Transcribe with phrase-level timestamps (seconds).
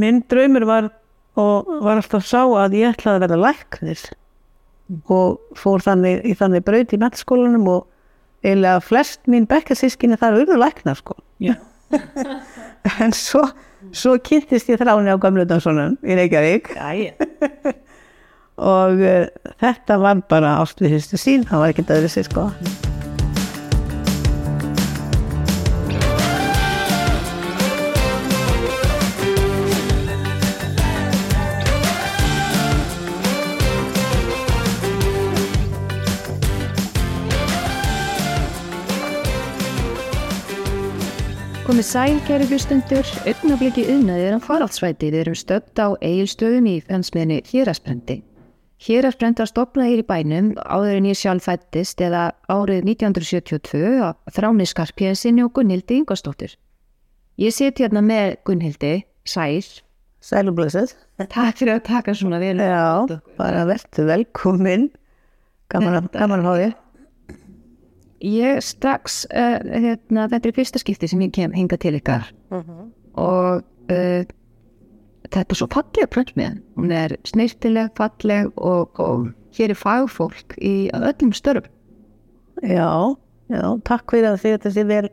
[0.00, 0.88] minn draumur var
[1.36, 4.02] og var alltaf sá að ég ætlaði að vera læknir.
[5.12, 7.86] Og fór þannig í þannig braut í mettskólanum og
[8.46, 11.18] eiginlega flest mín bekkasískinni þar urðu læknar sko.
[11.42, 11.56] Já.
[13.02, 13.42] en svo,
[13.94, 16.72] svo kynntist ég þráni á gamlu dansunum í Reykjavík.
[18.56, 22.50] Og uh, þetta var bara ástviðistu sín, það var ekkert öðru sér sko
[41.66, 45.08] Komið sæl, kæri hlustundur, augnabliki yðnaðir á faraldsvæti.
[45.10, 48.20] Við erum stödd á eigilstöðum í fensmiðni Hjérasprendi.
[48.86, 54.14] Hjérasprend var stopnað hér í bænum áður en ég sjálf fættist eða árið 1972 á
[54.36, 56.54] Þráni Skarpjæðinsinni og Gunnhildi Ingostóttur.
[57.34, 58.94] Ég seti hérna með Gunnhildi,
[59.26, 59.66] sæl.
[60.22, 62.62] Sælublössuð Takk fyrir að taka svona vel.
[62.62, 63.10] Já,
[63.42, 64.92] bara verður velkomin
[65.66, 66.74] gaman að, fá þér
[68.24, 72.30] Ég strax, uh, hérna, þetta er fyrsta skipti sem ég kem hinga til ykkar.
[73.20, 74.22] Og uh,
[75.26, 76.62] þetta er svo fallega pröntmiðan.
[76.78, 81.68] Hún er snirtileg, falleg og, og hér er fagfólk í öllum störfum.
[82.64, 82.88] Já,
[83.52, 85.10] já, takk fyrir að því þetta sé vel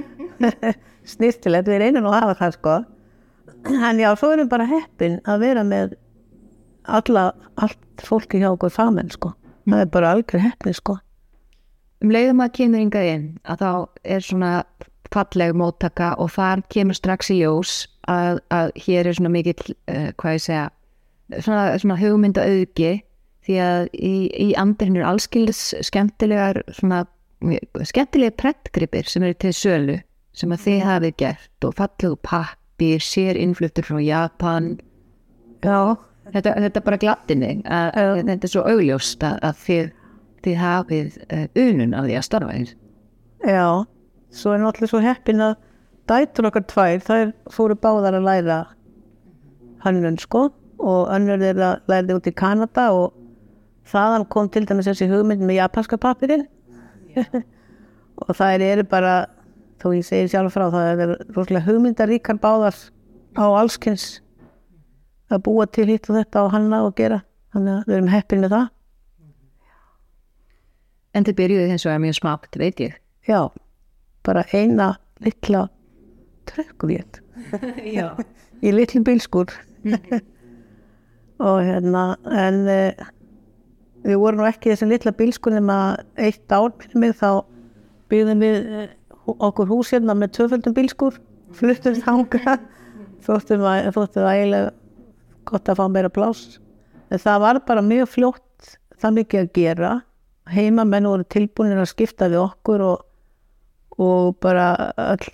[1.12, 2.78] snýstilegt, við reynum að hafa það sko.
[3.76, 5.98] En já, svo erum bara heppin að vera með
[6.88, 7.28] alla,
[7.60, 9.34] allt fólki hjá okkur fagmenn sko.
[9.68, 10.96] Það er bara algjör heppni sko
[12.00, 13.72] Um leiðum að kemur hingað inn að þá
[14.16, 14.52] er svona
[15.10, 17.74] falleg móttaka og þar kemur strax í ljós
[18.08, 20.66] að, að hér er svona mikill, uh, hvað ég segja,
[21.38, 22.92] svona, svona hugmynda auðgi
[23.46, 27.04] því að í, í andirinn er allskildis skemmtilegar svona,
[27.88, 29.98] skemmtilega prettgripir sem eru til sölu
[30.36, 34.76] sem að þið hafið gert og fallegu pappir, sér innfluttur frá Japan.
[35.64, 35.96] Já,
[36.30, 39.90] þetta, þetta er bara glattinni að, að þetta er svo augljóst að, að þið,
[40.44, 42.74] þið hafið uh, unun af því að starfa hér?
[43.46, 43.66] Já
[44.30, 45.56] svo er náttúrulega svo heppin að
[46.10, 48.58] dætur okkar tvær, þær fóru báðar að læra
[49.84, 50.48] hönnun sko
[50.80, 53.12] og önnur er að læra út í Kanada og
[53.90, 56.46] þaðan kom til dæmis þessi hugmynd með japanska papirinn
[58.22, 59.14] og það eru bara
[59.80, 62.76] þó ég segi sjálf frá það er rosalega hugmyndaríkar báðar
[63.38, 64.20] á allskins
[65.30, 67.22] að búa til hitt og þetta og hanna og gera.
[67.54, 68.68] Þannig að við erum heppin með það
[71.14, 72.98] En þið byrjuðu hins vegar mjög smátt, veit ég.
[73.26, 73.50] já,
[74.22, 75.68] bara eina litla
[76.46, 77.06] trökkvél.
[77.96, 78.14] Já.
[78.64, 79.52] í litlu bílskur
[81.46, 83.06] og hérna en uh,
[84.04, 85.78] við vorum nú ekki í þessum litla bílskur nema
[86.20, 87.30] eitt ár með mig þá
[88.12, 88.90] byggðum við uh,
[89.48, 91.16] okkur hús hérna með tvöföldum bílskur
[91.56, 92.58] fluttum þanga
[93.24, 94.74] þóttum að þóttum að eiginlega
[95.48, 96.60] gott að fá meira pláss.
[97.10, 99.92] En það var bara mjög fljótt það mikið að gera
[100.54, 103.06] heimamenn voru tilbúinir að skipta við okkur og,
[104.00, 105.32] og bara all,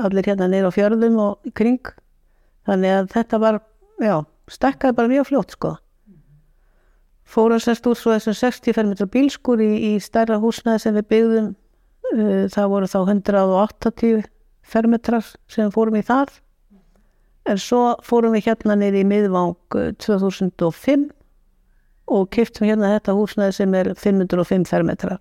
[0.00, 1.92] allir hérna neyra á fjörðum og kring.
[2.68, 3.60] Þannig að þetta var,
[4.02, 4.16] já,
[4.52, 5.76] stekkaði bara mjög fljótt sko.
[7.28, 11.48] Fórum sérst úr svo þessum 60 fermetra bílskur í, í stærra húsnaði sem við byggðum.
[12.08, 14.22] Uh, það voru þá 180
[14.64, 16.30] fermetrar sem fórum í þar
[17.48, 21.08] en svo fórum við hérna niður í miðvang uh, 2005
[22.08, 25.18] og kiptum hérna þetta húsnaði sem er 505 fermetrar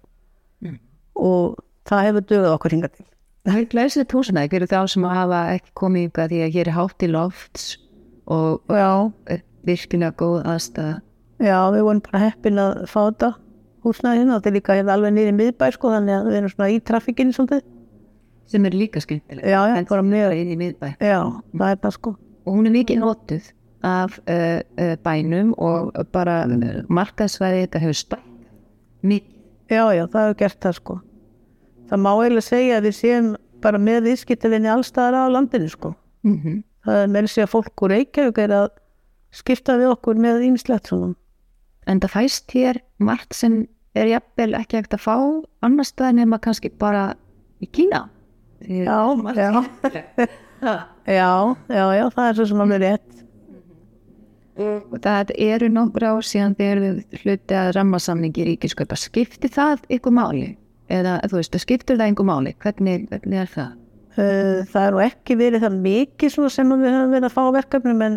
[0.64, 0.80] Mm.
[1.16, 3.06] og það hefur dögðað okkur hingað til
[3.48, 6.76] Það er glæsilegt húsnæði fyrir þá sem hafa ekki komið ykkar því að hér er
[6.76, 7.68] hátt í lofts
[8.28, 10.96] og Já, er virkilega góð aðstæða.
[11.40, 13.30] já, við vorum bara heppin að fá þetta
[13.86, 16.52] húsnaði hérna, þetta er líka hérna alveg niður í miðbæ sko, þannig að við erum
[16.56, 17.62] svona í trafikkinni svolítið.
[18.48, 19.44] sem er líka skemmtileg.
[19.46, 20.90] Já, já, bara mjög, inn í miðbæ.
[21.00, 21.20] já,
[21.54, 22.16] það er það sko.
[22.48, 23.52] Og hún er mikið notuð
[23.86, 29.34] af uh, uh, bænum og bara uh, markaðsvæði þetta hefur stækkað mikið.
[29.68, 30.96] Já, já, það hefur gert það sko.
[31.88, 33.30] Það má eiginlega segja að við séum
[33.64, 35.94] bara með viðskiptavinni allstaðar á landinu sko.
[36.28, 38.68] Mm Það er með að segja fólk úr Reykjavík er að
[39.36, 41.18] skipta við okkur með ýmislegt svona.
[41.84, 43.58] En það fæst hér margt sem
[43.92, 45.16] er jafnvel ekki ekkert að fá
[45.68, 47.10] annars staðar nema kannski bara
[47.60, 48.06] í Kína.
[48.64, 49.04] Já,
[49.36, 49.52] já.
[51.08, 53.20] Já, já, já, það er svo sem alveg rétt.
[54.58, 58.98] Það eru nokkur ár síðan þegar þið hluti að rammasamningi ríkiskaupa.
[58.98, 60.48] Skipti það ykkur máli?
[60.90, 62.56] Eða þú veist, skiptir það ykkur máli?
[62.64, 63.76] Hvernig, hvernig er það?
[64.18, 68.16] Það er nú ekki verið það mikið sem við höfum verið að fá verkefnum en,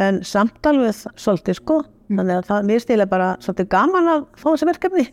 [0.00, 1.82] en samt alveg svolítið sko.
[2.08, 5.04] Þannig að það mér stila bara svolítið gaman að fá þessi verkefni.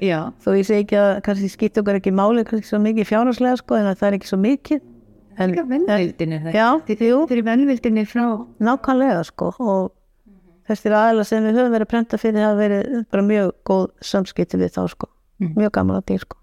[0.00, 0.18] Já.
[0.44, 3.78] Þó ég segi ekki að kannski skipta okkur ekki máli kannski svo mikið fjárhagslega sko
[3.80, 4.84] en að það er ekki svo mikið.
[5.38, 5.64] Líka
[6.44, 6.54] það
[6.86, 8.24] Þeir eru velvildinni frá
[8.62, 9.92] nákvæmlega sko og
[10.68, 14.72] þessir aðeila sem við höfum verið prenta fyrir hafa verið bara mjög góð samskipti við
[14.78, 15.10] þá sko,
[15.40, 16.38] mjög gaman að því sko.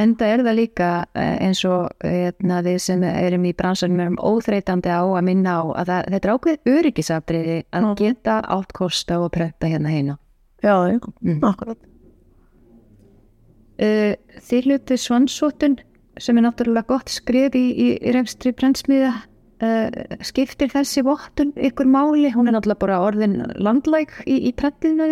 [0.00, 0.88] Enda er það líka
[1.18, 5.62] eh, eins og hérna, við sem erum í bransanum erum óþreytandi á að minna á
[5.82, 7.90] að það, þetta er ákveð öryggisabriði að Já.
[7.98, 10.16] geta átt kost á að prenta hérna heina.
[10.62, 10.74] Já,
[11.20, 11.42] Mm.
[11.44, 11.78] akkurat.
[13.80, 14.12] Uh,
[14.44, 15.78] þið hlutu svansóttun
[16.18, 19.12] sem er náttúrulega gott skrif í, í, í remstri prentsmiða.
[19.60, 22.30] Uh, skiptir þessi vottun ykkur máli?
[22.32, 25.10] Hún er náttúrulega bara orðin landlæg í, í prentinu.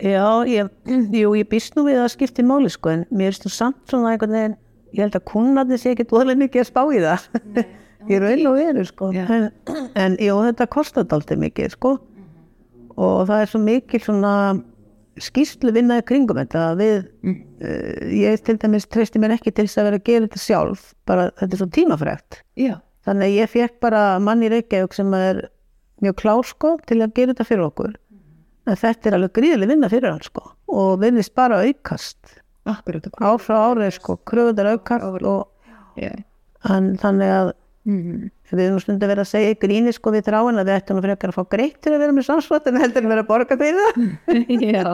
[0.00, 0.70] Já, ég,
[1.12, 4.32] jú, ég býst nú við að skipti máli sko en mér þú samt svona einhvern
[4.32, 4.54] veginn,
[4.94, 7.26] ég held að kunnarnir sé ekki dvoðlega mikið að spá í það.
[8.08, 9.10] ég raun og veru sko.
[9.12, 9.26] Já.
[9.26, 9.50] En,
[9.98, 11.96] en jú, þetta kostar dálítið mikið sko
[13.00, 14.32] og það er svo mikil svona
[15.18, 17.38] skýrslu vinnaði kringum þetta að við, Mm.
[17.60, 20.84] uh, ég til dæmis treysti mér ekki til þess að vera að gera þetta sjálf,
[21.06, 22.42] bara þetta er svo tímafrægt.
[22.56, 22.74] Já.
[23.06, 25.48] Þannig að ég fekk bara mann í Reykjavík sem er
[26.02, 27.94] mjög klár sko til að gera þetta fyrir okkur.
[28.68, 32.36] En þetta er alveg gríðileg vinna fyrir hann sko og virðist bara aukast
[32.68, 35.48] ár frá árið sko, kröfundar aukast og
[35.96, 36.12] Já.
[36.68, 37.52] en, þannig að
[37.88, 38.26] Mm.
[38.52, 41.30] við erum stundum verið að segja gríni sko við þráin að við ættum að frekar
[41.32, 43.78] að fá greitt til að vera með samsvart en heldur að vera að borga fyrir
[43.80, 44.10] það.
[44.76, 44.90] já.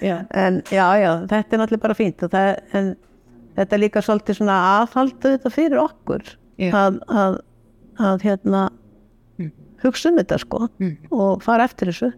[0.00, 0.16] Já.
[0.32, 2.48] En já, já, þetta er náttúrulega bara fínt og það,
[2.80, 2.88] en
[3.58, 6.24] þetta er líka svolítið svona aðhaldu þetta fyrir okkur
[6.72, 7.38] að, að,
[8.00, 8.64] að hérna
[9.36, 9.50] Mm.
[9.84, 10.94] hugsa um þetta sko Mm.
[11.12, 12.08] og fara eftir þessu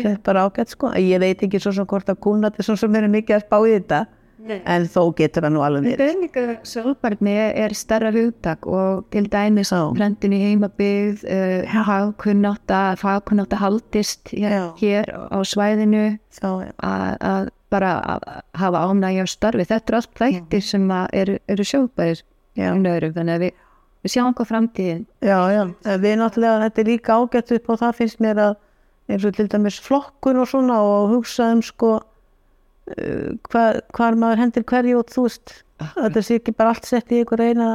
[0.00, 2.76] þetta er bara ágætt sko ég veit ekki svo sem hvort að kúnat er svo
[2.80, 3.98] sem er mikið að spá í þetta.
[4.54, 7.34] En þó getur það nú alveg Þetta verið er líka sjálfbarni
[7.64, 9.80] er starra hugtak og til dæmis Já.
[9.96, 16.06] prentin í heimabygð, uh, hagkunnáta, fagkunnáta haldist hér, hér á svæðinu
[16.42, 19.66] að, bara að hafa ánægja á starfi.
[19.66, 22.22] Þetta er allt þættir sem eru, eru sjóðbæðir
[22.56, 22.70] Já.
[22.72, 23.64] þannig að við,
[24.02, 25.06] við sjáum hvað framtíðin.
[25.20, 25.64] já, já,
[26.00, 28.54] við náttúrulega þetta er líka ágætt upp og það finnst mér að
[29.06, 32.00] eins og til dæmis flokkun og svona og hugsa um sko
[32.94, 37.12] uh, hvar, hvar maður hendir hverju og þú veist þetta sé ekki bara allt sett
[37.12, 37.72] í ykkur eina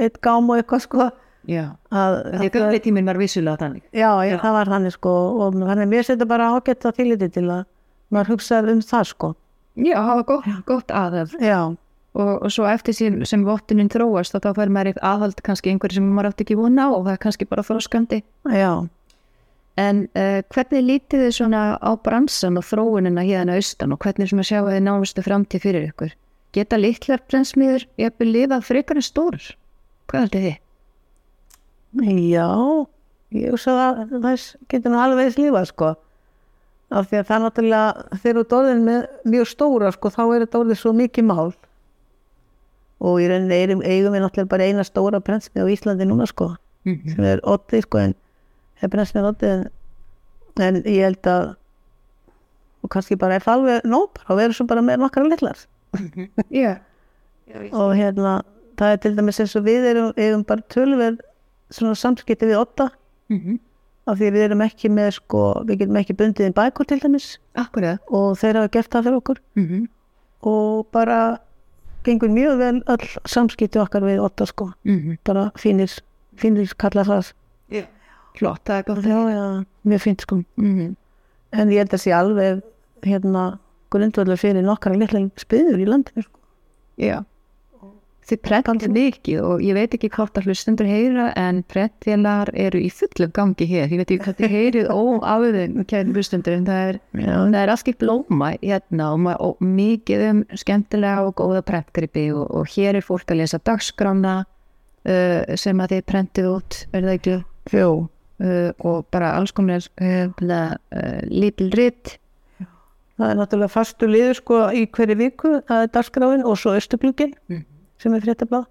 [0.00, 1.10] eitt gám og eitthvað sko.
[1.48, 1.64] Já.
[1.90, 3.84] Því að gamli tíminn var vissulega þannig.
[3.96, 7.30] já, já, það var þannig sko og þannig að mér setja bara ágætt að þýliti
[7.36, 7.62] til að
[8.12, 9.30] maður hugsaður um það sko.
[9.80, 11.36] Já, hafa gott, gott aðhald.
[12.18, 16.00] og, og svo eftir síðan sem vottunin þróast þá fær maður eitthvað aðhald kannski einhverju
[16.00, 18.72] sem maður átti ekki vona á og það er kannski bara þróskandi já
[19.78, 24.46] en uh, hvernig lítið þið svona á bransan og þróunina hérna austan og hvernig svona
[24.46, 26.16] sjáu þið nánustu framtíð fyrir ykkur?
[26.56, 29.38] Geta litlar brensmiður jafnvel lifað frekar en stór
[30.10, 30.58] hvað heldur þið?
[32.30, 32.46] Já,
[33.34, 35.90] ég hugsa að það getur nú alveg eins lífa sko.
[36.90, 40.62] Af því að það náttúrulega þegar þú dórðin með mjög stóra sko þá er þetta
[40.64, 41.52] orðið svo mikið mál.
[43.00, 46.56] Og í rauninni eigum, við náttúrulega bara eina stóra prensmið á Íslandi núna sko
[46.88, 48.14] Mm sem er Oddi sko en
[48.82, 49.64] er Oddi en,
[50.60, 51.56] en ég held að
[52.80, 55.58] og kannski bara er það alveg nóg bara og vera svo bara með nokkara litlar.
[56.48, 56.78] Já,
[57.72, 58.40] og hérna
[58.80, 61.18] það er til dæmis eins og við erum, eigum bara tölver
[61.70, 62.88] svona samskipti við Odda.
[63.28, 63.60] Mm
[64.08, 67.26] af því við erum ekki með sko, við getum ekki bundið í bækur til dæmis.
[67.58, 69.40] Akkurat og þeir hafa gert það fyrir okkur.
[69.54, 69.88] Mm -hmm.
[70.40, 71.38] og bara
[72.04, 74.72] gengur mjög vel öll samskipti okkar við Otta sko,
[75.24, 76.00] bara fínir
[76.36, 77.32] fínir kalla það.
[78.38, 79.44] Flott, það er gott já, já,
[79.90, 80.96] mjög fínt sko mm
[81.56, 82.62] en ég held að sé alveg
[83.06, 83.48] hérna
[83.90, 86.38] grundvöldur fyrir nokkara litla spyður í landinu sko.
[87.00, 87.18] Já.
[88.30, 92.90] Þið prentið mikið og ég veit ekki hvort að hlustundur heyra en prentvélar eru í
[92.94, 93.88] fullum gangi hér.
[93.90, 97.90] Ég veit ekki hvað þið heyrið óáðum kæri hlustundur en það er, það er allt
[97.90, 103.08] í blóma hérna og, og mikið um skemmtilega og góða prentgripi og, og hér er
[103.08, 107.38] fólk að lesa dagskrána uh, sem að þið prentið út, er það ekki?
[107.74, 107.90] Jú,
[108.40, 112.14] Uh, og bara alls konar uh, uh, lítil ritt.
[113.20, 117.34] það er náttúrulega fastu liður sko í hverju viku, það er dagskráin og svo östuglugin
[117.50, 117.64] Mhm.
[118.00, 118.64] sem er fréttablað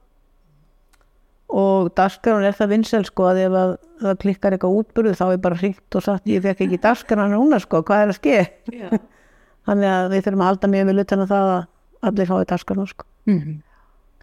[1.50, 3.72] og dagskráin er það vinsel sko að ef að
[4.04, 7.60] það klikkar eitthvað útburðu þá er bara hringt og sagt ég fekk ekki dagskráin núna
[7.62, 8.36] sko, hvað er að ske
[8.74, 8.90] Já.
[9.70, 11.62] þannig að við þurfum að halda mjög við lutan að það að
[12.10, 13.60] allir fái dagskráin sko Mm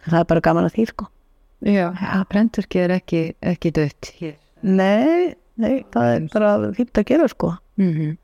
[0.07, 1.07] það er bara gaman að því sko
[1.67, 4.35] Já, ja, prentverki er ekki, ekki dött hér.
[4.61, 7.57] Nei, nei, það er bara fínt að gera sko.
[7.81, 8.17] Mm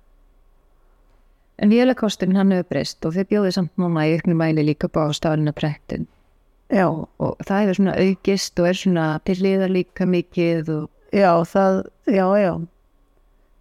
[1.61, 4.97] En vélakosturinn hann hefur breyst og þið bjóðið samt núna í ykkur mæli líka upp
[4.97, 6.07] á staflina prentin
[6.73, 11.29] já, og, það hefur svona aukist og er svona til liðar líka mikið og já,
[11.49, 12.53] það, já, já.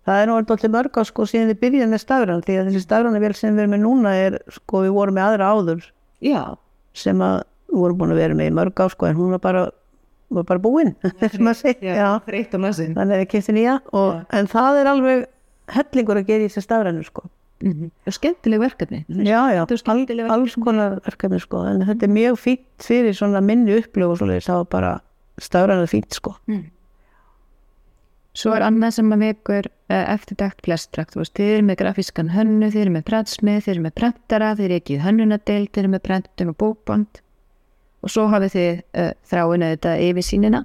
[0.03, 2.85] Það er nú alltaf mörg á sko síðan við byrjum með stafran því að þessi
[2.87, 5.85] stafranavél sem við erum með núna er sko við vorum með aðra áður
[6.25, 6.41] já,
[6.97, 7.39] sem að
[7.69, 9.63] við vorum búin að vera með í mörg á sko en hún var bara
[10.39, 10.95] var bara búinn
[12.27, 15.25] þreytt og maður þannig að ég kemst nýja og, en það er alveg
[15.77, 17.25] hellingur að gera í þessi stafrænu sko.
[18.11, 22.87] Skemmtileg verkefni já, já, er all, alls konar verkefni sko en þetta er mjög fínt
[22.89, 24.95] fyrir svona minni upplöf og svoleiðis, það var bara
[25.43, 26.35] stafrænu fínt sko.
[28.33, 32.31] Svo er annað sem að vekur uh, eftirdagt flestra, þú veist, þið eru með grafískan
[32.33, 35.83] hönnu, þið eru með prentsmið, þið eru með prentara, þið eru ekki í hönnunadeild, þið
[35.83, 37.21] eru með prentun og bókband
[38.03, 40.65] og svo hafið þið uh, þráinu þetta yfir sínina.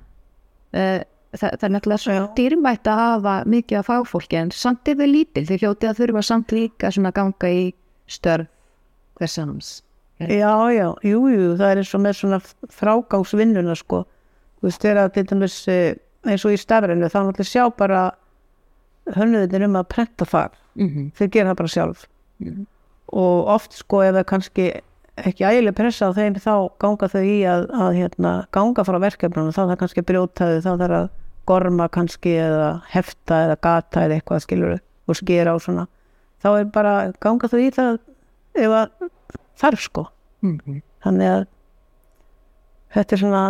[0.73, 0.99] Uh,
[1.37, 5.11] það, það er náttúrulega svo dýrmætt að hafa mikið af fagfólki en samt er þið
[5.13, 7.65] lítil, þið hljótið að þurfa samt líka svona að ganga í
[8.07, 8.49] störf
[9.17, 9.81] hversans.
[10.17, 12.39] Já, já, jú, jú, það er eins og með svona
[12.73, 14.01] frágangsvinnuna sko.
[14.57, 18.01] Þú veist, þegar til dæmis eh, eins og í stafrænu, þá náttúrulega sjá bara
[19.13, 20.57] hönnuðin um að prenta þar.
[20.75, 21.11] Mm -hmm.
[21.17, 22.07] Þeir gera það bara sjálf.
[23.07, 24.65] Og oft sko ef það kannski
[25.25, 29.53] ekki ægileg pressa á þeim þá ganga þau í að, að hérna, ganga frá verkefnunum,
[29.55, 31.07] þá er það kannski brjótaði, þá þarf að
[31.47, 34.75] gorma kannski eða hefta eða gata eða eitthvað skilur
[35.07, 35.87] og skera á svona.
[36.43, 37.97] Þá er bara ganga þau í það
[38.57, 39.09] ef að
[39.57, 40.09] þarf sko.
[40.45, 41.43] Mm þannig að
[42.95, 43.43] þetta er svona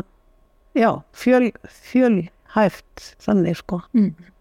[0.78, 1.52] já, fjöl,
[1.92, 3.82] fjölhæft þannig sko.
[3.94, 4.34] -hmm.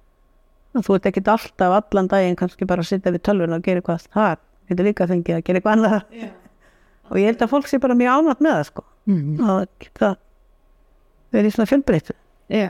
[0.76, 3.82] að þú ert ekkert alltaf allan daginn kannski bara að sitja við tölvun og gera
[3.82, 4.42] eitthvað þar.
[4.68, 6.00] Getur líka fengið að gera eitthvað annað
[7.10, 8.84] og ég held að fólk sé bara mjög ánætt með það sko.
[9.06, 9.36] Mm.
[9.46, 10.10] Að geta
[11.36, 12.10] verið svona fjölbreytt
[12.50, 12.68] Já,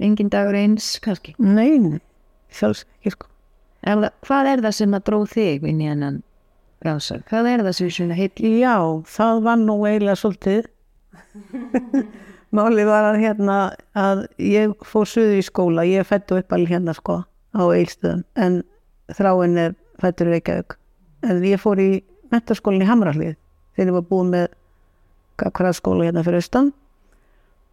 [0.00, 1.34] engin dagur eins kannski.
[1.40, 2.00] nein,
[2.52, 3.28] sjálfs ekki sko.
[3.84, 6.18] Það, hvað er það sem að dróð þig inn í hennan
[6.84, 7.22] rásar?
[7.28, 8.74] Hvað er það sem svona heill Já,
[9.08, 10.68] það var nú eiginlega svolítið.
[12.56, 13.56] Málið var að hérna
[13.94, 17.20] að ég fór suður í skóla, ég fættu upp alveg hérna sko
[17.54, 18.60] á Eilstöðum en
[19.14, 20.76] þráin er fættur Reykjavík.
[21.26, 21.90] En ég fór í
[22.32, 23.36] mentaskólinni í Hamrallið
[23.76, 24.48] þegar ég var búin með
[25.40, 26.72] gagfræðskóla hérna fyrir austan.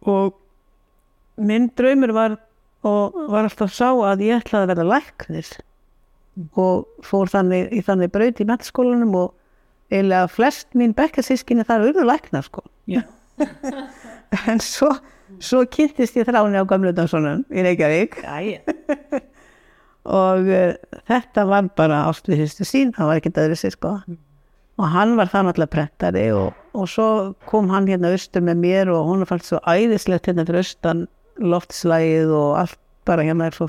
[0.08, 0.36] Og
[1.38, 2.36] minn draumur var
[2.86, 5.50] og var alltaf sá að ég ætlaði að verða læknir.
[6.54, 9.32] Og fór þannig í þannig braut í mentaskólanum og
[9.90, 12.62] eiginlega flest mín bekkasískinni þar urðu læknar sko.
[12.88, 13.02] Já.
[14.50, 14.92] en svo,
[15.42, 18.20] svo kynntist ég þráni á Gamludanssonum í Reykjavík.
[20.08, 20.78] Og uh,
[21.10, 23.90] þetta var bara ástviðistu sín, það var ekkert öðru sér sko
[24.78, 27.08] og hann var það náttúrulega prentari og, og svo
[27.50, 31.06] kom hann hérna austur með mér og hún fannst svo æðislegt hérna fyrir austan
[31.42, 33.68] loftslægið og allt bara hérna er svo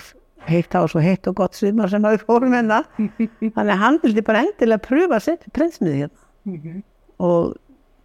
[0.50, 2.84] heitt á svo heitt og gott svimar sem hafi fórum hérna.
[3.56, 6.82] Þannig að hann vildi bara endilega pröfa að setja prentsmiði hérna.
[7.20, 7.54] Og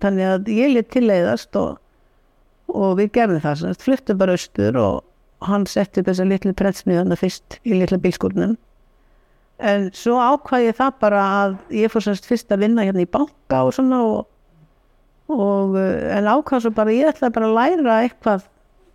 [0.02, 1.78] þannig að ég létt tilleiðast og,
[2.72, 7.02] og við gerðum það sagt, fluttum bara austur og hann setti upp þessa litlu prentsmiði
[7.02, 8.56] þannig fyrst í litla bílskúrnum
[9.58, 13.10] en svo ákvað ég það bara að ég fór semst fyrst að vinna hérna í
[13.10, 14.24] banka og svona og,
[15.30, 18.48] og eh, en ákvað svo bara ég ætlaði bara að læra eitthvað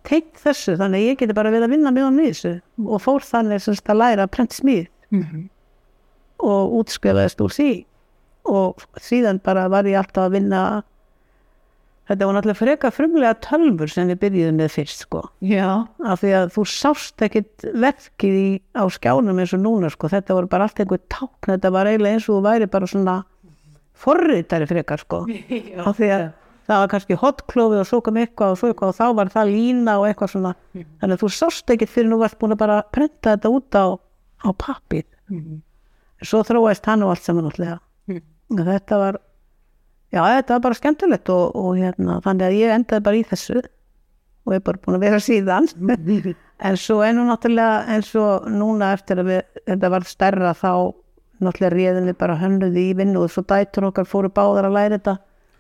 [0.08, 2.54] tengt þessu þannig að ég geti bara verið að vinna mjög á þessu.
[2.88, 4.88] Og fór þannig semst að læra prentsmið
[6.40, 7.72] og útskrifaðist úr því.
[8.50, 10.62] Og síðan bara var ég alltaf að vinna
[12.10, 15.22] þetta var náttúrulega freka frumlega tölfur sem við byrjuðum með fyrst sko.
[15.46, 15.86] Já.
[16.04, 20.10] af því að þú sást ekkit verkið í, á skjánum eins og núna sko.
[20.12, 23.16] Þetta voru bara allt einhver tákn þetta var eiginlega eins og þú væri bara svona
[24.00, 25.24] forritari frekar sko.
[25.88, 26.26] Af því að
[26.70, 29.54] það var kannski hotklófi og svo kom eitthvað og svo eitthvað og þá var það
[29.54, 30.56] lína og eitthvað svona.
[30.74, 33.86] Þannig að þú sást ekkit fyrir nú varst búin að bara prenta þetta út á,
[34.46, 35.08] á pappir
[36.26, 37.80] svo þróaðist hann og allt saman náttúrulega.
[38.50, 39.20] Og þetta var
[40.14, 43.60] já þetta var bara skemmtilegt og, og hérna, þannig að ég endaði bara í þessu
[43.60, 45.70] og er bara búin að vera síðan.
[46.60, 50.72] En svo er nú náttúrulega eins og núna eftir að við, þetta var stærra þá
[51.40, 54.98] náttúrulega réðum við bara hönnuði í vinnu og svo dætur okkar fóru báðar að læra
[54.98, 55.14] þetta.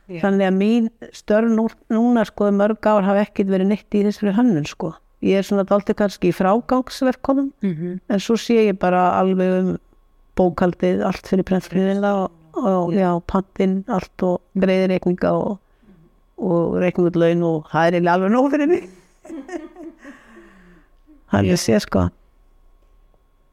[0.09, 0.23] Já.
[0.23, 4.33] þannig að mín störn nú, núna sko mörg ár hafa ekkit verið neitt í þessari
[4.39, 4.95] hönnun sko.
[5.21, 7.51] Ég er svona dálítið kannski í frágangsverkonum
[8.09, 9.77] en svo sé ég bara alveg um
[10.39, 15.57] bókaldið allt fyrir prentfriðina og, og já, pantinn allt og greiði reikninga og,
[16.37, 18.87] og reikningut laun og það er alveg nóg fyrir mig.
[21.29, 22.07] Það er að sé sko.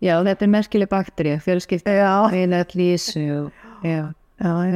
[0.04, 1.86] Já, þetta er merkileg bakterja, fjölskyld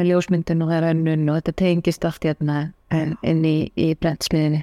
[0.00, 2.60] er ljósmyndin og það er önnun og þetta tengist allt hérna
[2.90, 4.62] inn í, í brentsmiðinni.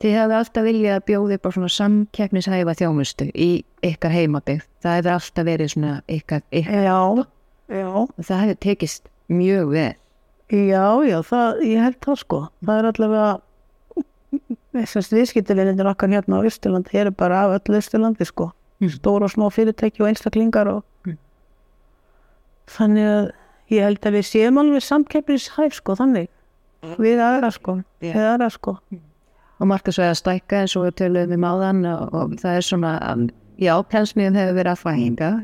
[0.00, 1.04] Þið hefði alltaf viljað að
[1.36, 3.50] upp á svona samkeppnishæfa þjónustu í
[3.84, 4.62] ykkar heimabygg.
[4.80, 7.00] Það hefði alltaf verið svona ykkar, ykkar já,
[7.70, 7.86] já
[8.26, 9.94] það hefði tekist mjög vel.
[10.50, 12.38] Já, já, það, ég held það sko.
[12.66, 13.26] Það er allavega
[14.74, 18.50] þessast viðskiptileginir okkar hérna á Ísturlandi eru bara af öllu Ísturlandi sko.
[18.80, 18.90] Mm.
[18.96, 21.16] Stóra og smá fyrirtæki og einstaklingar og Mm.
[22.70, 23.28] þannig að
[23.72, 26.28] ég held að við séum alveg samkeppnishæf sko þannig
[27.00, 27.74] við aðra sko,
[28.04, 28.12] Já.
[28.14, 28.74] við aðra sko
[29.60, 32.92] og markasvæði að stækka eins og við töluðum um áðan og, og það er svona,
[33.60, 34.82] já, pensmiðum hefur verið að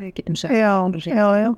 [0.04, 0.54] við sagt.
[0.56, 0.72] Já,
[1.08, 1.50] já, já.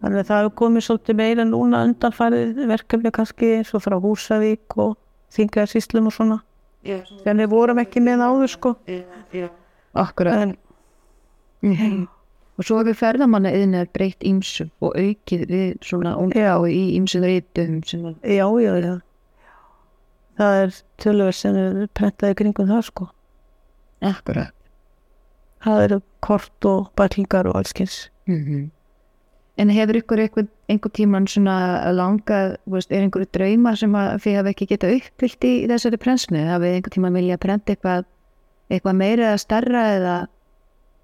[0.00, 4.76] Þannig að það hefur komið svolítið meira núna undanfærið verkefni kannski eins og frá Húsavík
[4.80, 4.94] og
[5.36, 6.38] Þingaðarsíslum og svona.
[6.88, 8.76] Já, Þannig við vorum ekki með áður sko.
[9.32, 9.48] já.
[9.94, 10.34] Akkurat.
[10.42, 10.56] En,
[11.62, 12.08] Mhm.
[12.58, 16.14] Og svo hefur ferðamanna yðin breytt ímsu og aukið við svona
[16.68, 19.00] í ímsu reytum sem að já, já, já.
[20.38, 23.08] Það er tölver sem er prentaði kringum það sko.
[24.02, 24.52] Akkurat.
[25.62, 28.08] Það eru kort og bæklingar og allskins.
[28.26, 28.70] Mm
[29.60, 30.46] En hefur ykkur einhver,
[30.96, 31.54] tíman svona
[31.92, 36.46] langað, veist, er einhverju draumar sem þið hafa ekki getað uppfyllt í þessari prensmið?
[36.54, 38.06] Hafið einhver tíman vilja prenta eitthvað,
[38.72, 40.14] eitthvað meira eða starra eða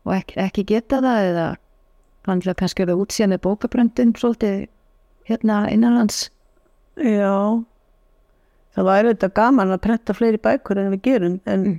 [0.06, 1.46] og ekki, ekki geta það eða
[2.26, 4.56] kannski kannski verið útsíða með bókapröndin svolítið
[5.28, 6.20] hérna innanlands?
[6.96, 7.34] Já,
[8.76, 11.76] það væri þetta gaman að prenta fleiri bækur en við gerum en Mm.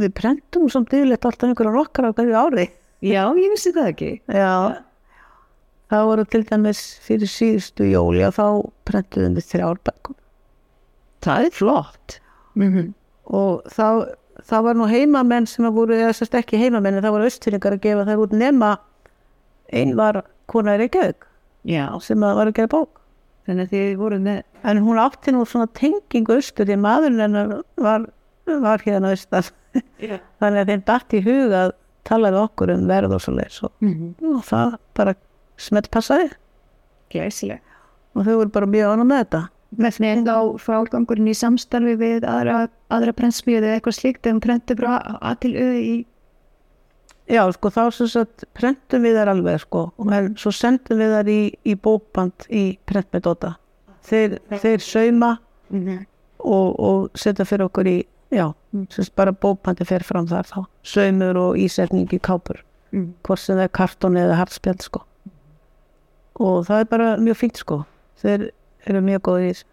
[0.00, 2.68] við prentum samt yfirleitt alltaf einhverja nokkar á hverju ári.
[3.02, 4.10] Já, ég vissi það ekki.
[4.28, 4.52] Já,
[5.90, 8.46] það voru til dæmis fyrir síðustu jóli og þá
[8.88, 10.16] prentuðum við þrjár bækur
[11.20, 12.20] Það er flott.
[12.56, 12.92] Mm -hmm.
[13.24, 17.14] og þá, það var nú heimamenn sem að voru, eða sérst ekki heimamenn en það
[17.14, 18.70] voru austfyrringar að gefa það út nema
[19.72, 21.26] einn var kona í Reykjavík
[21.64, 23.00] Já, sem að var að gera bók
[23.46, 27.62] þannig að þið voru með, en hún átti nú svona tengingu austur því maðurinn hennar
[27.76, 28.06] var,
[28.46, 29.48] var hérna austan
[30.40, 31.72] þannig að þeim datt í hug að
[32.08, 34.36] tala við okkur um verð og svo leis og, mm -hmm.
[34.36, 35.14] og það bara
[35.60, 36.30] smett passaði
[37.12, 37.60] glæsileg.
[38.16, 39.42] og þau voru bara mjög ánum með þetta
[39.78, 44.96] Með þá frágangurinn í samstarfi við aðra, aðra prentsmíðu eða eitthvað slíkt en prentu bara
[45.22, 45.98] að til auði í
[47.30, 51.28] Já, sko, þá sem sagt prentum við þær alveg, sko, en svo sendum við þær
[51.30, 53.52] í, í bókband í prentmetóta.
[54.02, 55.28] Þeir, þeir sauma
[55.70, 57.94] og, og setja fyrir okkur í,
[58.34, 58.48] já,
[58.90, 60.58] sem sagt bara bókbandi fer fram þar þá.
[60.82, 63.12] Saumur og ísetning í kápur, Mm.
[63.22, 65.04] hvort sem það er kartón eða hartspjald, sko.
[66.40, 67.82] Og það er bara mjög fínt, sko.
[68.20, 68.48] Þeir
[68.88, 69.66] eru mjög góðir í þessu.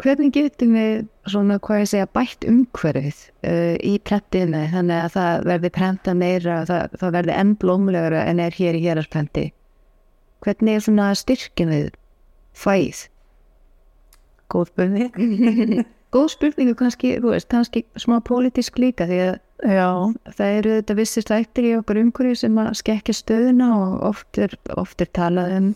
[0.00, 0.92] Hvernig getum við
[1.28, 6.54] svona, hvað ég segja, bætt umhverfið uh, í prentinu þannig að það verði prenta meira,
[6.70, 9.50] það, það verði enn blómlegra en er hér í hérarprenti?
[10.40, 11.90] Hvernig er svona styrkin við
[12.56, 13.04] fæð?
[14.48, 15.84] Góð spurning.
[16.10, 20.94] Góð spurningu kannski, þú veist, kannski smá pólitísk líka því að Já, það eru þetta
[20.96, 25.52] vissir þættir í okkur umhverju sem að skekja stöðuna og oft er, oft er talað
[25.58, 25.66] um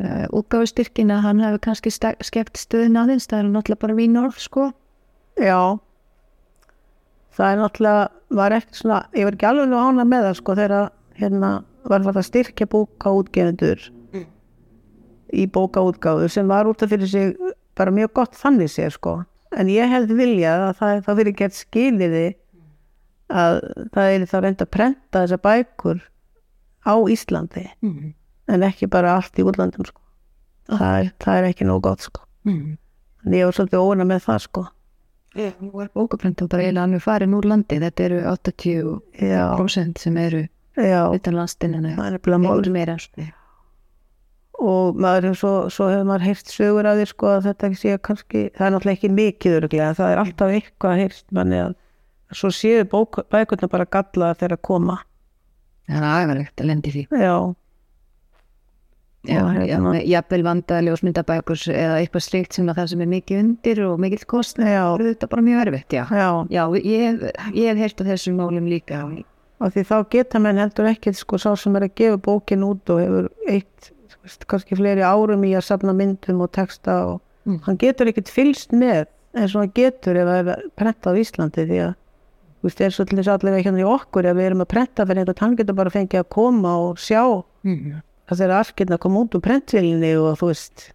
[0.00, 4.40] uh, útgáfustyrkin að hann hefur kannski skekkt stöðuna aðeins, það er náttúrulega bara vín orð
[4.40, 4.70] sko.
[5.36, 5.76] já.
[7.36, 8.08] Það er náttúrulega,
[8.40, 11.52] var ekki svona, ég var ekki alveg ána með það, sko, þegar hérna
[11.84, 13.88] var það að styrkja bókaútgefundur
[15.36, 17.36] í bókaútgáfu sem var út af fyrir sig
[17.76, 19.18] bara mjög gott þannig sér, sko.
[19.56, 22.24] En ég hefði viljað að það, það fyrir gert skiliði
[23.32, 23.60] að
[23.94, 26.02] það er þá reynd að prenta þessar bækur
[26.86, 28.12] á Íslandi Mm.
[28.48, 30.00] en ekki bara allt í útlandum, sko.
[30.70, 32.22] Það er, það er ekki nóg gott, sko.
[32.46, 32.76] Mm.
[33.26, 34.66] En ég var svolítið óna með það, sko.
[35.36, 35.52] Yeah.
[35.60, 39.42] Nú er bókaprenta bara eiginlega hann farin úr landi, þetta eru 80% Já,
[40.00, 40.46] sem eru
[41.12, 42.38] utan landstinn það er mál.
[42.62, 43.26] Mál meira sko.
[44.62, 48.44] Og maður svo, svo hefur maður heyrt sögur af því sko að þetta sé kannski,
[48.56, 51.74] það er náttúrulega ekki mikið öruglega, það er alltaf eitthvað heyrt manni að
[52.34, 54.96] svo séu bækurna bara galla þegar að koma.
[55.86, 57.06] Það er aðverlegt að lendi því.
[57.12, 57.36] Já,
[59.26, 63.00] Já, Og já, hérna- með jafnvel vanda ljósmyndabækur eða eitthvað slikt sem að það sem
[63.02, 66.04] er mikið undir og mikill kost já, það er þetta bara mjög erfitt, já.
[66.14, 66.28] Já.
[66.54, 67.24] Já, ég,
[67.56, 69.00] ég hef heyrt á þessum málum líka.
[69.58, 72.86] Og því þá geta menn heldur ekkert sko sá sem er að gefa bókin út
[72.94, 73.90] og hefur eitt,
[74.50, 77.60] kannski fleiri árum í að safna myndum og texta og Mm.
[77.62, 79.04] hann getur ekkert fylst með
[79.36, 82.90] eins og hann getur ef það er prentað á Íslandi því að þú veist, er
[82.90, 85.54] svo til þess allir hérna í okkur ef við erum að prenta fyrir einhvern, hann
[85.60, 87.22] getur bara fengið að koma og sjá
[87.62, 88.00] mm.
[88.26, 90.88] að þeirra arkirna koma út úr prentvílinni og þú veist,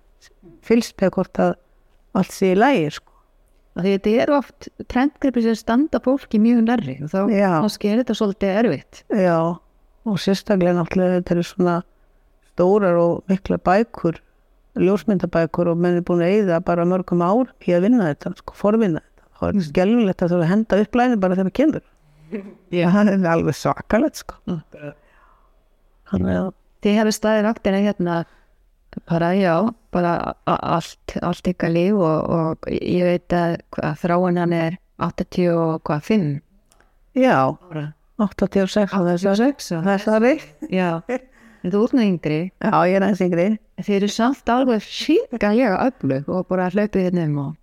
[0.68, 1.54] fylst með hvort að
[2.20, 3.14] allt sé í lægi sko.
[3.80, 7.20] Því þetta er oft trendgripir sem standa fólki mjög nærri og þá
[7.64, 9.38] kannski er þetta svolítið erfitt Já,
[10.04, 11.78] og sérstaklega náttúrulega þetta eru svona
[12.62, 14.22] stórar og mikla bækur
[14.80, 18.56] ljósmyndabækur og menn er búin að eyða bara mörgum ár í að vinna þetta, sko,
[18.56, 19.28] forvinna þetta.
[19.36, 21.86] Þá er þetta skelvilegt að það er að henda upp læni bara þegar það kemur.
[22.78, 24.38] Já, það er alveg svakalegt sko.
[26.12, 28.14] Þannig að Þið hefði staðið vaktina hérna
[29.06, 29.54] bara já,
[29.94, 30.14] bara
[30.50, 35.76] allt, allt ykkar líf og, og ég veit að hvað, þráin hann er 80 og
[35.86, 36.32] hvað, 5
[37.22, 37.36] Já,
[37.70, 37.86] ára.
[38.22, 40.34] 86 á þessu 86 og þessari
[40.74, 40.90] Já,
[41.62, 43.48] en þú nú yngri Já, ég er aðeins yngri
[43.82, 47.58] þið eru samt alveg síkalega öflug og bara hlaupið hérna um og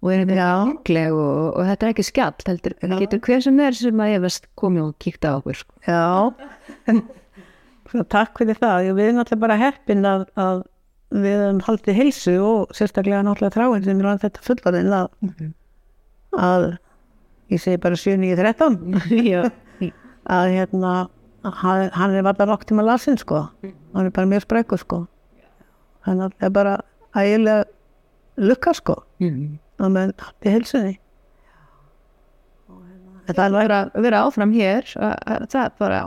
[0.00, 0.64] og Já.
[1.12, 4.86] og, og þetta er ekki skjall heldur, getur hver sem er sem að efast komið
[4.86, 5.74] og kíkta á okkur sko.
[5.84, 6.32] Já,
[8.14, 8.86] takk fyrir það.
[8.86, 10.62] Ég, við erum náttúrulega bara heppin að, að
[11.20, 15.08] við höfum haldið heilsu og sérstaklega náttúrulega þráin sem er á þetta fullarinn að,
[16.48, 16.66] að
[17.52, 18.78] ég segi bara 7-9-13
[19.34, 19.42] Já.
[20.30, 23.46] að hérna að hann, hann er bara nokk tíma lasin sko
[23.94, 25.04] hann er bara mjög sprekku sko.
[26.06, 26.76] Að það er bara
[27.16, 27.64] ægilega
[28.40, 29.02] lukka sko.
[29.20, 29.58] Mm.
[29.80, 30.94] að menn haldið heilsunni.
[33.28, 36.00] En það er vera, vera áfram hér að, að, það er bara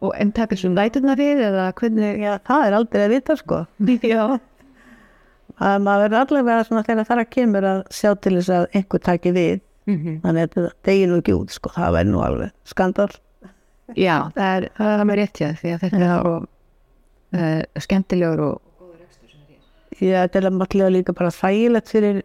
[0.00, 3.64] og en taka svo læturna við eða hvernig Já, það er aldrei að vita sko.
[4.14, 4.22] Já,
[5.60, 9.34] að maður verður allavega svona þegar það kemur að sjá til þess að einhver taki
[9.36, 9.58] við.
[9.88, 13.10] Mm þannig að þetta degir nú ekki út sko, það verður nú alveg skandal
[13.96, 18.44] já það er, það er með rétt já því að þetta er svo uh, skemmtilegur
[18.48, 18.58] og
[20.00, 22.22] ég þetta er allavega líka bara þægilegt fyrir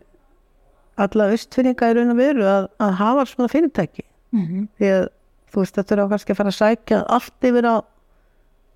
[1.02, 4.68] alla austfinninga í raun og veru að, að hafa svona fyrirtæki mm -hmm.
[4.80, 5.08] því að
[5.52, 7.76] þú veist þetta er á kannski að fara að sækja allt yfir á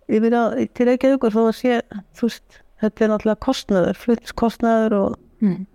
[0.10, 1.82] yfir á til Reykjavík og þó að sé
[2.17, 5.65] þú veist, þetta er náttúrulega kostnaður flutskostnaður og mm.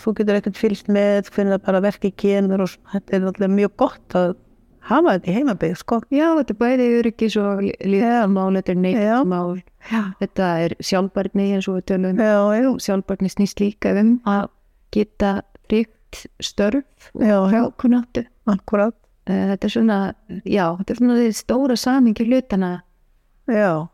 [0.00, 3.76] þú getur ekkert fylgst með hvernig það bara verki kemur og þetta er náttúrulega mjög
[3.76, 4.36] gott að
[4.90, 6.00] hafa þetta í heimabygg sko.
[6.12, 9.62] Já, þetta er bæði öryggis og líðmál, þetta er neittmál
[10.20, 14.46] þetta er sjálfbarni eins og við tölum já, já, sjálfbarni snýst líka um að
[14.96, 15.32] geta
[15.72, 19.98] ríkt störf já, já, kunnáttu akkurat Eh, þetta er svona,
[20.44, 22.72] já, þetta er svona því stóra samingi hlutana,
[23.48, 23.88] já,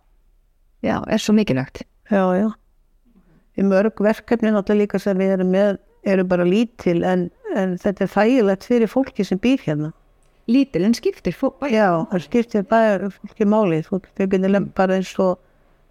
[0.82, 1.84] já, er svo mikilvægt.
[2.10, 2.50] já, já.
[3.58, 8.04] Í mörg verkefni náttúrulega líka sem við erum með eru bara lítil en, en þetta
[8.04, 9.92] er þægilegt fyrir fólki sem býr hérna
[10.50, 11.62] Lítil en skiptir fólk.
[11.70, 13.82] já, það skiptir bara fólki máli.
[13.86, 15.38] Þú getur lem bara eins og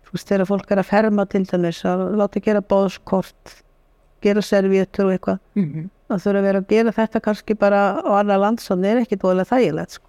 [0.03, 3.53] þú veist þegar fólk er að ferma til dæmis að láta gera bóðskort
[4.21, 5.39] gera servíutur og eitthvað.
[5.55, 5.89] Mm -hmm.
[6.09, 9.15] að þurfa að vera að gera þetta kannski bara á annar land svo er ekki
[9.15, 10.07] dólega þægilegt sko.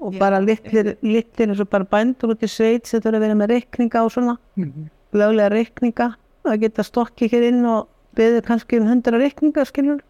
[0.00, 0.18] og Já.
[0.18, 3.50] bara litlir, litlir eins og bara bændur út í sveit sem þurfa að vera með
[3.50, 4.36] reikninga og svona.
[5.12, 6.14] Löglega reikninga.
[6.44, 7.86] Að geta stokki hér inn og
[8.16, 10.00] beðið kannski um hundra reikninga skilur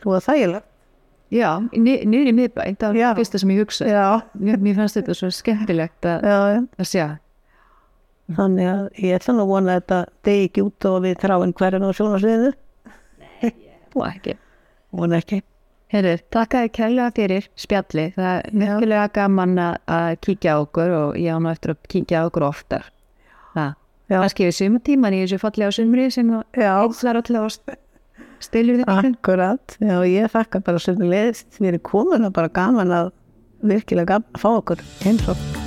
[0.00, 0.73] þú að þægilegt
[1.32, 3.86] Já, ni- niður í miðbæn, það var það fyrsta sem ég hugsa.
[3.88, 7.06] já, Mér, mér fannst þetta svo skemmtilegt að, að sjá.
[8.36, 11.52] þannig að ég ætla nú að vona að þetta degi ekki út og við þráin
[11.58, 12.52] hverjan á sjónasviðinu
[13.94, 14.36] Og ekki.
[14.92, 15.42] vona ekki
[15.94, 18.04] Herður, takk að kærlega fyrir spjalli.
[18.16, 19.74] Það er mjögulega gaman að,
[20.24, 22.88] kíkja okkur og ég á nú eftir að kíkja okkur oftar.
[23.54, 23.74] Það.
[24.10, 24.16] Við
[24.56, 27.76] sumatíman í þessu fallega sumri sem já, ætlar alltaf að
[28.42, 28.88] stilur þig.
[28.88, 29.76] akkurat.
[29.80, 33.12] Já, ég þakka bara sem leiðist við erum komin og bara gaman að
[33.64, 35.63] virkilega gaman að fá okkur heimsókn